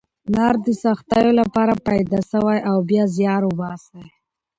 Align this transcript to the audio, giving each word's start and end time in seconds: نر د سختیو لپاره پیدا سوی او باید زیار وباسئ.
نر 0.35 0.55
د 0.65 0.67
سختیو 0.83 1.29
لپاره 1.39 1.73
پیدا 1.87 2.19
سوی 2.31 2.57
او 2.69 2.77
باید 2.87 3.13
زیار 3.15 3.41
وباسئ. 3.45 4.03